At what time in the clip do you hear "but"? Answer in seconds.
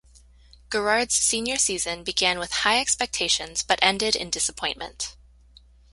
3.61-3.77